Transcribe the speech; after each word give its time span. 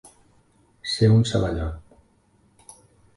Ser 0.93 1.09
un 1.17 1.21
ceballot. 1.31 2.75